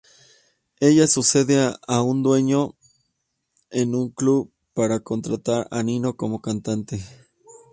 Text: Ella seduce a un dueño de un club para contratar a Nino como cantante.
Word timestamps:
Ella 0.79 1.05
seduce 1.05 1.67
a 1.87 2.01
un 2.01 2.23
dueño 2.23 2.75
de 3.69 3.83
un 3.83 4.09
club 4.09 4.51
para 4.73 5.01
contratar 5.01 5.67
a 5.69 5.83
Nino 5.83 6.17
como 6.17 6.41
cantante. 6.41 6.99